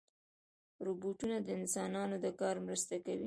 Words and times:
روبوټونه 0.85 1.37
د 1.41 1.47
انسانانو 1.61 2.15
د 2.23 2.27
کار 2.39 2.55
مرسته 2.67 2.95
کوي. 3.05 3.19